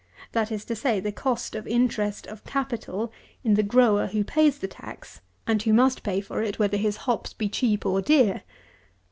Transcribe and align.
That 0.31 0.51
is 0.51 0.65
to 0.65 0.75
say, 0.75 0.99
the 0.99 1.11
cost 1.11 1.53
of 1.53 1.67
interest 1.67 2.25
of 2.25 2.43
capital 2.43 3.11
in 3.43 3.53
the 3.53 3.61
grower 3.61 4.07
who 4.07 4.23
pays 4.23 4.57
the 4.57 4.67
tax, 4.67 5.21
and 5.45 5.61
who 5.61 5.73
must 5.73 6.01
pay 6.01 6.21
for 6.21 6.41
it, 6.41 6.57
whether 6.57 6.77
his 6.77 6.97
hops 7.05 7.33
be 7.33 7.47
cheap 7.47 7.85
or 7.85 8.01
dear. 8.01 8.41